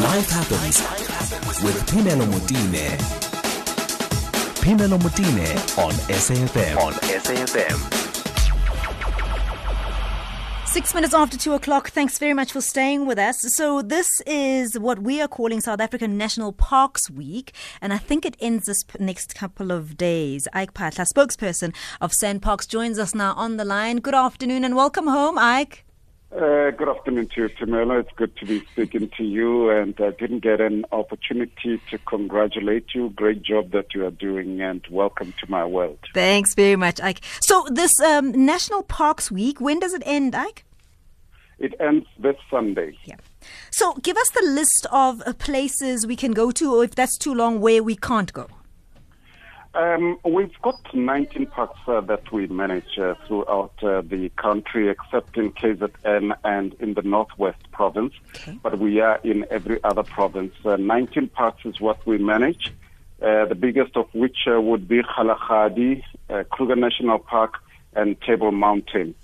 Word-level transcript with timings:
Life 0.00 0.28
happens 0.30 0.80
with 1.62 1.76
Phemelo 1.86 2.26
Motene. 2.26 2.98
Phemelo 4.60 4.98
Motene 4.98 5.78
on 5.78 5.92
SAFM. 6.10 6.76
On 6.78 6.92
SAFM. 6.94 8.00
Six 10.66 10.94
minutes 10.94 11.14
after 11.14 11.38
two 11.38 11.52
o'clock. 11.52 11.90
Thanks 11.90 12.18
very 12.18 12.34
much 12.34 12.50
for 12.50 12.60
staying 12.60 13.06
with 13.06 13.18
us. 13.20 13.36
So 13.54 13.82
this 13.82 14.08
is 14.26 14.76
what 14.76 14.98
we 14.98 15.20
are 15.20 15.28
calling 15.28 15.60
South 15.60 15.80
African 15.80 16.18
National 16.18 16.52
Parks 16.52 17.08
Week, 17.08 17.52
and 17.80 17.92
I 17.92 17.98
think 17.98 18.26
it 18.26 18.36
ends 18.40 18.66
this 18.66 18.82
p- 18.82 18.98
next 18.98 19.36
couple 19.36 19.70
of 19.70 19.96
days. 19.96 20.48
Ike 20.52 20.74
Phaahla, 20.74 21.06
spokesperson 21.12 21.72
of 22.00 22.10
SANParks, 22.10 22.66
joins 22.66 22.98
us 22.98 23.14
now 23.14 23.34
on 23.34 23.58
the 23.58 23.64
line. 23.64 23.98
Good 23.98 24.14
afternoon 24.14 24.64
and 24.64 24.74
welcome 24.74 25.06
home, 25.06 25.38
Ike. 25.38 25.83
Uh, 26.34 26.72
good 26.72 26.88
afternoon 26.88 27.28
to 27.28 27.42
you, 27.42 27.48
Phemelo. 27.48 28.00
It's 28.00 28.10
good 28.16 28.36
to 28.38 28.44
be 28.44 28.58
speaking 28.72 29.08
to 29.16 29.22
you, 29.22 29.70
and 29.70 29.94
I 30.00 30.10
didn't 30.10 30.40
get 30.40 30.60
an 30.60 30.84
opportunity 30.90 31.80
to 31.90 31.98
congratulate 31.98 32.92
you. 32.92 33.10
Great 33.10 33.44
job 33.44 33.70
that 33.70 33.94
you 33.94 34.04
are 34.04 34.10
doing, 34.10 34.60
and 34.60 34.84
welcome 34.90 35.32
to 35.38 35.48
my 35.48 35.64
world. 35.64 36.00
Thanks 36.12 36.56
very 36.56 36.74
much, 36.74 37.00
Ike. 37.00 37.20
So 37.40 37.64
this 37.70 38.00
um, 38.00 38.32
National 38.44 38.82
Parks 38.82 39.30
Week, 39.30 39.60
when 39.60 39.78
does 39.78 39.94
it 39.94 40.02
end, 40.04 40.34
Ike? 40.34 40.64
It 41.60 41.74
ends 41.78 42.06
this 42.18 42.36
Sunday. 42.50 42.98
Yeah. 43.04 43.18
So 43.70 43.94
give 44.02 44.16
us 44.16 44.30
the 44.30 44.44
list 44.44 44.88
of 44.90 45.22
uh, 45.24 45.34
places 45.34 46.04
we 46.04 46.16
can 46.16 46.32
go 46.32 46.50
to, 46.50 46.74
or 46.74 46.82
if 46.82 46.96
that's 46.96 47.16
too 47.16 47.32
long, 47.32 47.60
where 47.60 47.80
we 47.80 47.94
can't 47.94 48.32
go. 48.32 48.48
Um, 49.74 50.18
we've 50.24 50.54
got 50.62 50.94
19 50.94 51.46
parks 51.46 51.80
uh, 51.88 52.00
that 52.02 52.30
we 52.30 52.46
manage 52.46 52.96
uh, 52.96 53.14
throughout 53.26 53.72
uh, 53.82 54.02
the 54.02 54.30
country, 54.36 54.88
except 54.88 55.36
in 55.36 55.50
KZN 55.52 56.36
and 56.44 56.74
in 56.74 56.94
the 56.94 57.02
Northwest 57.02 57.58
Province. 57.72 58.14
Okay. 58.36 58.58
But 58.62 58.78
we 58.78 59.00
are 59.00 59.18
in 59.24 59.44
every 59.50 59.82
other 59.82 60.04
province. 60.04 60.54
Uh, 60.64 60.76
19 60.76 61.28
parks 61.28 61.64
is 61.64 61.80
what 61.80 62.06
we 62.06 62.18
manage. 62.18 62.72
Uh, 63.20 63.46
the 63.46 63.54
biggest 63.54 63.96
of 63.96 64.06
which 64.14 64.46
uh, 64.46 64.60
would 64.60 64.86
be 64.86 65.02
Kgalagadi, 65.02 66.02
uh, 66.30 66.44
Kruger 66.50 66.76
National 66.76 67.18
Park, 67.18 67.54
and 67.96 68.20
Table 68.20 68.52
Mountain. 68.52 69.14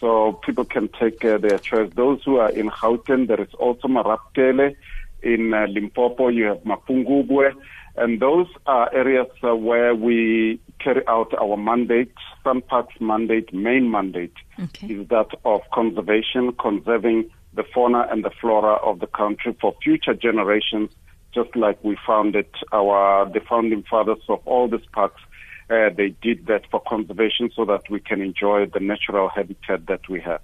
So 0.00 0.32
people 0.44 0.64
can 0.64 0.88
take 0.88 1.24
uh, 1.24 1.38
their 1.38 1.58
choice. 1.58 1.90
Those 1.94 2.22
who 2.24 2.38
are 2.38 2.50
in 2.50 2.70
Gauteng, 2.70 3.26
there 3.26 3.40
is 3.40 3.52
also 3.54 3.88
Marakele. 3.88 4.76
In 5.22 5.52
uh, 5.52 5.66
Limpopo, 5.68 6.28
you 6.28 6.44
have 6.44 6.58
Mapungubwe. 6.64 7.52
And 7.96 8.20
those 8.20 8.46
are 8.66 8.92
areas 8.94 9.26
uh, 9.42 9.56
where 9.56 9.94
we 9.94 10.60
carry 10.78 11.02
out 11.08 11.34
our 11.40 11.56
mandate, 11.56 12.12
SANParks 12.44 13.00
mandate, 13.00 13.52
main 13.52 13.90
mandate, 13.90 14.34
Okay. 14.62 14.86
is 14.94 15.08
that 15.08 15.26
of 15.44 15.62
conservation, 15.72 16.52
conserving 16.52 17.28
the 17.54 17.64
fauna 17.74 18.06
and 18.10 18.24
the 18.24 18.30
flora 18.40 18.74
of 18.74 19.00
the 19.00 19.08
country 19.08 19.56
for 19.60 19.74
future 19.82 20.14
generations, 20.14 20.90
just 21.34 21.54
like 21.56 21.82
we 21.82 21.96
founded 22.06 22.46
our, 22.72 23.28
the 23.28 23.40
founding 23.40 23.82
fathers 23.90 24.22
of 24.28 24.40
all 24.46 24.68
these 24.68 24.86
parks. 24.92 25.20
Uh, 25.70 25.90
they 25.94 26.14
did 26.22 26.46
that 26.46 26.62
for 26.70 26.80
conservation 26.88 27.50
so 27.54 27.64
that 27.66 27.82
we 27.90 28.00
can 28.00 28.22
enjoy 28.22 28.64
the 28.66 28.80
natural 28.80 29.28
habitat 29.28 29.86
that 29.86 30.08
we 30.08 30.18
have. 30.20 30.40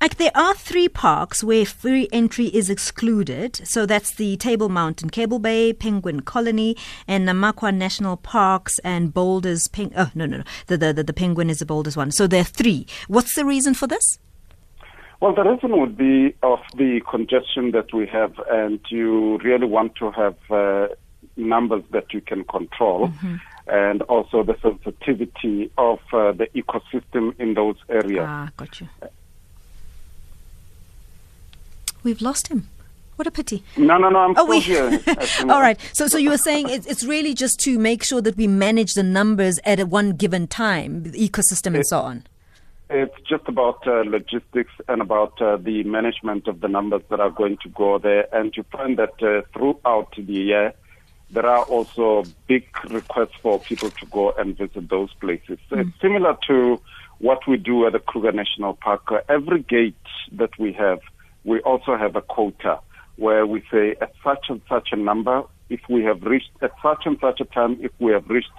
Like 0.00 0.16
there 0.16 0.30
are 0.34 0.54
three 0.54 0.88
parks 0.88 1.42
where 1.42 1.66
free 1.66 2.08
entry 2.12 2.46
is 2.46 2.70
excluded. 2.70 3.60
So 3.64 3.84
that's 3.84 4.12
the 4.12 4.36
Table 4.36 4.68
Mountain, 4.68 5.10
Cable 5.10 5.40
Way, 5.40 5.72
Penguin 5.72 6.20
Colony, 6.20 6.76
and 7.08 7.28
Namakwa 7.28 7.74
National 7.74 8.16
Parks 8.16 8.78
and 8.80 9.12
Boulders. 9.12 9.66
Peng- 9.66 9.92
oh 9.96 10.10
no 10.14 10.26
no 10.26 10.38
no, 10.38 10.44
the, 10.68 10.76
the 10.76 10.92
the 10.92 11.02
the 11.02 11.12
Penguin 11.12 11.50
is 11.50 11.58
the 11.58 11.66
boldest 11.66 11.96
one. 11.96 12.12
So 12.12 12.26
there 12.26 12.42
are 12.42 12.44
three. 12.44 12.86
What's 13.08 13.34
the 13.34 13.44
reason 13.44 13.74
for 13.74 13.88
this? 13.88 14.18
Well, 15.20 15.34
the 15.34 15.42
reason 15.42 15.78
would 15.78 15.98
be 15.98 16.34
of 16.42 16.60
the 16.76 17.02
congestion 17.10 17.72
that 17.72 17.92
we 17.92 18.06
have, 18.06 18.32
and 18.50 18.80
you 18.88 19.36
really 19.38 19.66
want 19.66 19.96
to 19.96 20.10
have 20.12 20.36
uh, 20.50 20.88
numbers 21.36 21.82
that 21.90 22.12
you 22.12 22.20
can 22.20 22.44
control, 22.44 23.10
and 23.66 24.02
also 24.02 24.42
the 24.42 24.56
sensitivity 24.62 25.70
of 25.78 25.98
uh, 26.12 26.32
the 26.32 26.46
ecosystem 26.54 27.38
in 27.38 27.54
those 27.54 27.76
areas. 27.88 28.26
Ah, 28.28 28.50
got 28.56 28.80
you. 28.80 28.88
We've 32.02 32.20
lost 32.22 32.48
him. 32.48 32.68
What 33.16 33.26
a 33.26 33.30
pity. 33.30 33.62
No, 33.76 33.98
no, 33.98 34.08
no, 34.08 34.18
I'm 34.20 34.30
Oh, 34.38 34.44
still 34.44 34.48
we. 34.48 34.60
here. 34.60 35.00
All 35.52 35.60
right. 35.60 35.78
So, 35.92 36.06
so 36.08 36.16
you 36.16 36.30
were 36.30 36.38
saying 36.38 36.70
it's, 36.70 36.86
it's 36.86 37.04
really 37.04 37.34
just 37.34 37.60
to 37.60 37.78
make 37.78 38.02
sure 38.02 38.22
that 38.22 38.36
we 38.38 38.46
manage 38.46 38.94
the 38.94 39.02
numbers 39.02 39.60
at 39.66 39.78
a 39.78 39.84
one 39.84 40.12
given 40.12 40.46
time, 40.46 41.02
the 41.02 41.28
ecosystem 41.28 41.74
and 41.74 41.86
so 41.86 41.98
on. 42.00 42.24
It's 42.88 43.14
just 43.28 43.46
about 43.46 43.86
uh, 43.86 44.04
logistics 44.06 44.72
and 44.88 45.02
about 45.02 45.40
uh, 45.40 45.58
the 45.58 45.84
management 45.84 46.48
of 46.48 46.60
the 46.60 46.68
numbers 46.68 47.02
that 47.10 47.20
are 47.20 47.30
going 47.30 47.58
to 47.62 47.68
go 47.68 47.98
there. 47.98 48.26
And 48.34 48.56
you 48.56 48.64
find 48.72 48.98
that 48.98 49.22
uh, 49.22 49.42
throughout 49.52 50.14
the 50.16 50.22
year, 50.22 50.72
there 51.32 51.46
are 51.46 51.64
also 51.64 52.24
big 52.46 52.66
requests 52.90 53.34
for 53.42 53.58
people 53.60 53.90
to 53.90 54.06
go 54.06 54.32
and 54.32 54.56
visit 54.56 54.88
those 54.88 55.12
places. 55.14 55.58
So 55.68 55.78
It's 55.78 56.00
similar 56.00 56.36
to 56.48 56.80
what 57.18 57.46
we 57.46 57.56
do 57.56 57.86
at 57.86 57.92
the 57.92 57.98
Kruger 58.00 58.32
National 58.32 58.74
Park. 58.74 59.08
Every 59.28 59.60
gate 59.62 59.94
that 60.32 60.58
we 60.58 60.72
have, 60.72 61.00
we 61.44 61.60
also 61.60 61.96
have 61.96 62.16
a 62.16 62.22
quota 62.22 62.80
where 63.16 63.46
we 63.46 63.62
say 63.70 63.94
at 64.00 64.12
such 64.24 64.46
and 64.48 64.60
such 64.68 64.88
a 64.92 64.96
number, 64.96 65.42
if 65.68 65.80
we 65.88 66.02
have 66.04 66.22
reached 66.22 66.50
at 66.62 66.72
such 66.82 67.02
and 67.04 67.18
such 67.20 67.40
a 67.40 67.44
time, 67.44 67.78
if 67.80 67.92
we 68.00 68.12
have 68.12 68.28
reached 68.28 68.50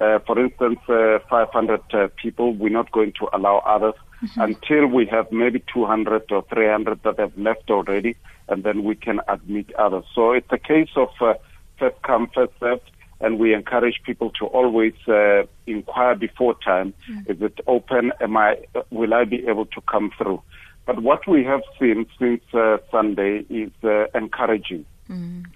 uh, 0.00 0.18
for 0.26 0.38
instance, 0.38 0.80
uh, 0.88 1.18
500 1.30 1.80
uh, 1.92 2.08
people, 2.16 2.52
we're 2.52 2.68
not 2.68 2.90
going 2.90 3.12
to 3.12 3.28
allow 3.32 3.58
others 3.58 3.94
until 4.36 4.86
we 4.86 5.06
have 5.06 5.30
maybe 5.30 5.62
200 5.72 6.32
or 6.32 6.44
300 6.52 7.02
that 7.04 7.18
have 7.18 7.36
left 7.38 7.70
already, 7.70 8.16
and 8.48 8.64
then 8.64 8.82
we 8.82 8.96
can 8.96 9.20
admit 9.28 9.72
others. 9.76 10.04
So 10.14 10.32
it's 10.32 10.50
a 10.50 10.58
case 10.58 10.90
of 10.96 11.10
uh, 11.20 11.34
first 11.78 12.00
come, 12.02 12.28
first 12.34 12.52
served, 12.60 12.90
and 13.20 13.38
we 13.38 13.54
encourage 13.54 14.00
people 14.04 14.30
to 14.38 14.46
always 14.46 14.94
uh, 15.08 15.42
inquire 15.66 16.14
before 16.14 16.54
time. 16.64 16.94
Is 17.26 17.40
it 17.40 17.58
open? 17.66 18.12
Am 18.20 18.36
I? 18.36 18.56
Will 18.90 19.14
I 19.14 19.24
be 19.24 19.46
able 19.48 19.66
to 19.66 19.80
come 19.82 20.10
through? 20.18 20.42
But 20.86 21.02
what 21.02 21.26
we 21.26 21.44
have 21.44 21.62
seen 21.80 22.06
since 22.18 22.42
uh, 22.52 22.76
Sunday 22.90 23.44
is 23.48 23.72
uh, 23.82 24.06
encouraging 24.14 24.84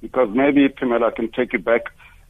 because 0.00 0.28
maybe 0.32 0.68
Phemelo 0.68 1.14
can 1.14 1.30
take 1.30 1.52
you 1.52 1.58
back 1.58 1.82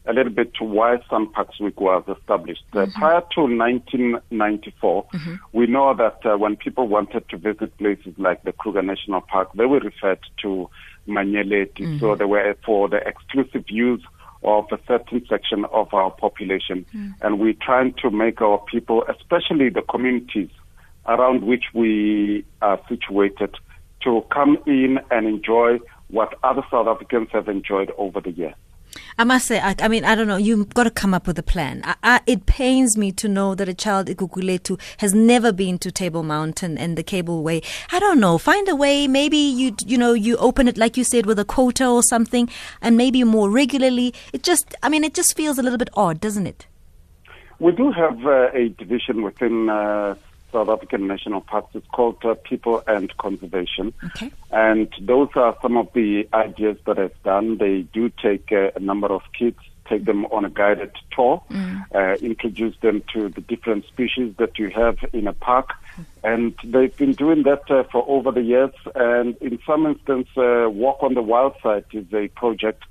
a 0.09 0.13
little 0.13 0.33
bit 0.33 0.55
to 0.55 0.65
why 0.65 0.97
SANParks 1.11 1.61
Week 1.61 1.79
was 1.81 2.03
established. 2.09 2.65
Uh, 2.73 2.87
prior 2.99 3.21
to 3.35 3.41
1994, 3.43 5.07
we 5.53 5.67
know 5.67 5.95
that 5.95 6.25
uh, 6.25 6.37
when 6.39 6.57
people 6.57 6.89
wanted 6.89 7.29
to 7.29 7.37
visit 7.37 7.77
places 7.79 8.15
like 8.17 8.43
the 8.45 8.53
Kruger 8.53 8.83
National 8.83 9.21
Park, 9.21 9.51
they 9.55 9.67
were 9.67 9.81
referred 9.81 10.21
to 10.43 10.69
Manyeleti. 11.07 12.01
So 12.01 12.15
they 12.15 12.25
were 12.25 12.57
for 12.65 12.89
the 12.89 12.97
exclusive 13.07 13.65
use 13.69 14.03
of 14.43 14.67
a 14.73 14.79
certain 14.87 15.25
section 15.29 15.65
of 15.67 15.93
our 15.93 16.11
population. 16.11 16.87
And 17.23 17.39
we're 17.41 17.55
trying 17.61 17.95
to 18.03 18.11
make 18.11 18.41
our 18.41 18.59
people, 18.71 19.05
especially 19.09 19.69
the 19.69 19.83
communities 19.83 20.51
around 21.07 21.43
which 21.43 21.65
we 21.75 22.45
are 22.63 22.81
situated, 22.89 23.55
to 24.05 24.23
come 24.31 24.59
in 24.67 25.01
and 25.11 25.27
enjoy 25.27 25.79
what 26.09 26.35
other 26.45 26.63
South 26.71 26.87
Africans 26.87 27.29
have 27.33 27.49
enjoyed 27.49 27.91
over 27.99 28.21
the 28.21 28.31
years. 28.31 28.55
I 29.19 29.25
must 29.25 29.47
say, 29.47 29.61
I, 29.61 29.75
I 29.81 29.89
mean, 29.89 30.05
I 30.05 30.15
don't 30.15 30.29
know. 30.29 30.37
You've 30.37 30.75
got 30.75 30.85
to 30.85 30.91
come 30.91 31.13
up 31.13 31.27
with 31.27 31.39
a 31.39 31.43
plan. 31.43 31.83
I, 31.85 31.97
I, 32.03 32.21
it 32.27 32.47
pains 32.47 32.97
me 32.97 33.13
to 33.13 33.29
know 33.29 33.55
that 33.55 33.69
a 33.69 33.75
child, 33.75 34.07
Ikukuletu, 34.07 34.81
has 34.99 35.15
never 35.15 35.53
been 35.53 35.79
to 35.79 35.91
Table 35.91 36.23
Mountain 36.23 36.79
and 36.79 36.97
the 36.97 37.03
Cable 37.03 37.43
Way. 37.43 37.63
I 37.91 37.99
don't 37.99 38.21
know. 38.21 38.39
Find 38.39 38.69
a 38.69 38.77
way. 38.77 39.09
Maybe 39.09 39.39
you, 39.39 39.75
you 39.87 39.99
know, 39.99 40.13
you 40.13 40.37
open 40.37 40.69
it 40.69 40.79
like 40.79 40.97
you 40.97 41.05
said 41.05 41.27
with 41.27 41.39
a 41.39 41.45
quota 41.45 41.87
or 41.87 42.03
something, 42.03 42.49
and 42.81 42.97
maybe 42.97 43.25
more 43.25 43.51
regularly. 43.51 44.15
It 44.33 44.43
just, 44.43 44.75
I 44.83 44.89
mean, 44.89 45.05
it 45.05 45.15
just 45.15 45.37
feels 45.37 45.59
a 45.59 45.63
little 45.63 45.79
bit 45.79 45.91
odd, 45.95 46.21
doesn't 46.21 46.47
it? 46.47 46.67
We 47.61 47.73
do 47.73 47.91
have 47.91 48.25
uh, 48.25 48.51
a 48.55 48.69
division 48.69 49.23
within 49.23 49.69
uh, 49.69 50.15
South 50.53 50.69
African 50.69 51.07
National 51.07 51.41
Parks. 51.41 51.75
It's 51.75 51.87
called 51.89 52.25
uh, 52.25 52.35
People 52.35 52.83
and 52.87 53.15
Conservation. 53.19 53.93
Okay. 54.05 54.31
And 54.51 54.93
those 55.01 55.29
are 55.35 55.57
some 55.63 55.77
of 55.77 55.93
the 55.93 56.29
ideas 56.33 56.79
that 56.87 56.99
I've 56.99 57.23
done. 57.23 57.59
They 57.59 57.83
do 57.83 58.11
take 58.23 58.51
uh, 58.53 58.71
a 58.75 58.81
number 58.81 59.09
of 59.09 59.23
kids, 59.39 59.59
take 59.89 60.05
them 60.05 60.27
on 60.27 60.45
a 60.45 60.51
guided 60.51 60.93
tour, 61.15 61.43
uh, 61.95 62.15
introduce 62.21 62.77
them 62.81 63.03
to 63.15 63.29
the 63.31 63.41
different 63.41 63.87
species 63.87 64.35
that 64.39 64.59
you 64.59 64.71
have 64.71 64.99
in 65.13 65.27
a 65.27 65.33
park. 65.33 65.71
And 66.23 66.55
they've 66.65 66.97
been 66.97 67.13
doing 67.13 67.43
that 67.45 67.71
uh, 67.71 67.85
for 67.91 68.05
over 68.09 68.31
the 68.31 68.43
years. 68.43 68.73
And 68.95 69.37
in 69.41 69.59
some 69.67 69.87
instances, 69.87 70.37
uh, 70.37 70.69
Walk 70.71 71.03
on 71.03 71.15
the 71.15 71.23
Wild 71.23 71.55
Side 71.63 71.85
is 71.93 72.07
a 72.13 72.29
project 72.29 72.85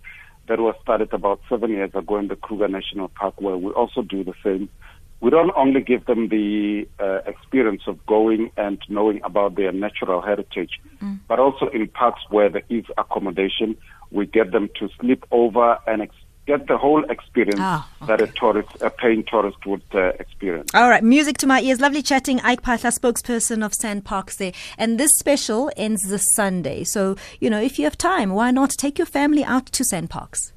that 0.48 0.60
was 0.60 0.76
started 0.82 1.14
about 1.14 1.42
seven 1.50 1.72
years 1.72 1.94
ago 1.94 2.18
in 2.18 2.30
the 2.30 2.36
Kruger 2.36 2.68
National 2.68 3.10
Park, 3.10 3.40
where 3.42 3.58
we 3.58 3.72
also 3.72 4.02
do 4.02 4.24
the 4.24 4.34
same. 4.44 4.70
We 5.20 5.32
don't 5.32 5.52
only 5.56 5.82
give 5.82 6.06
them 6.06 6.30
the 6.30 6.88
uh, 7.00 7.20
experience 7.26 7.84
of 7.88 8.06
going 8.06 8.52
and 8.56 8.78
knowing 8.88 9.20
about 9.24 9.56
their 9.56 9.72
natural 9.72 10.22
heritage, 10.22 10.80
but 11.28 11.40
also 11.40 11.68
in 11.70 11.88
parts 11.88 12.20
where 12.30 12.50
there 12.50 12.64
is 12.70 12.86
accommodation, 12.98 13.76
we 14.12 14.26
get 14.28 14.52
them 14.52 14.70
to 14.80 14.90
sleep 15.00 15.26
over 15.32 15.78
and 15.88 16.04
ex- 16.04 16.16
get 16.46 16.68
the 16.68 16.78
whole 16.78 17.04
experience 17.10 17.60
Ah, 17.62 17.90
that 18.08 18.22
a 18.22 18.28
tourist, 18.28 18.70
a 18.80 18.90
paying 18.90 19.24
tourist 19.24 19.66
would 19.66 19.82
uh, 19.94 20.10
experience. 20.20 20.70
All 20.74 20.88
right, 20.90 21.04
music 21.04 21.38
to 21.40 21.48
my 21.48 21.62
ears. 21.62 21.82
Lovely 21.82 22.02
chatting. 22.02 22.40
Ike 22.42 22.62
Phaahla, 22.62 22.98
spokesperson 22.98 23.66
of 23.66 23.74
SANParks 23.74 24.38
there. 24.38 24.54
And 24.78 24.98
this 25.00 25.12
special 25.18 25.70
ends 25.76 26.08
this 26.08 26.26
Sunday. 26.36 26.84
So, 26.86 27.18
you 27.42 27.50
know, 27.50 27.60
if 27.60 27.78
you 27.78 27.86
have 27.86 27.98
time, 27.98 28.30
why 28.34 28.52
not 28.52 28.70
take 28.70 28.98
your 28.98 29.08
family 29.08 29.44
out 29.44 29.66
to 29.68 29.84
SANParks? 29.84 30.54